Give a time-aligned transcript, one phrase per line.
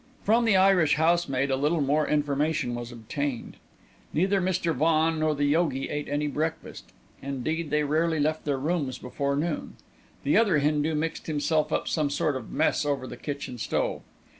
[0.23, 3.57] From the Irish housemaid a little more information was obtained.
[4.15, 4.73] Neither Mr.
[4.73, 6.85] Vaughan nor the yogi ate any breakfast;
[7.21, 9.75] indeed, they rarely left their rooms before noon.
[10.23, 14.01] The other Hindu mixed himself up some sort of mess over the kitchen stove.